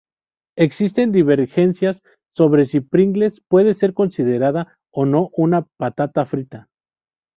Existen 0.57 1.11
divergencias 1.11 2.01
sobre 2.35 2.65
si 2.65 2.79
Pringles 2.81 3.39
puede 3.47 3.75
ser 3.75 3.93
considerada 3.93 4.79
o 4.91 5.05
no 5.05 5.29
una 5.33 5.67
patata 5.77 6.25
frita. 6.25 6.69